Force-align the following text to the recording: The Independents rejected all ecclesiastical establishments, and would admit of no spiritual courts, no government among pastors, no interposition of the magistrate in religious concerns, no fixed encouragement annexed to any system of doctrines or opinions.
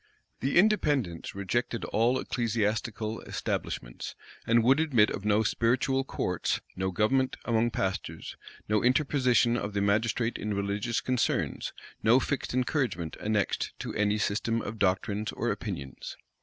The 0.39 0.57
Independents 0.57 1.35
rejected 1.35 1.85
all 1.85 2.17
ecclesiastical 2.17 3.21
establishments, 3.21 4.15
and 4.47 4.63
would 4.63 4.79
admit 4.79 5.11
of 5.11 5.25
no 5.25 5.43
spiritual 5.43 6.03
courts, 6.03 6.59
no 6.75 6.89
government 6.89 7.35
among 7.45 7.69
pastors, 7.69 8.35
no 8.67 8.83
interposition 8.83 9.55
of 9.55 9.73
the 9.73 9.81
magistrate 9.81 10.39
in 10.39 10.55
religious 10.55 11.01
concerns, 11.01 11.71
no 12.01 12.19
fixed 12.19 12.51
encouragement 12.55 13.15
annexed 13.19 13.73
to 13.77 13.93
any 13.93 14.17
system 14.17 14.59
of 14.63 14.79
doctrines 14.79 15.31
or 15.33 15.51
opinions. 15.51 16.17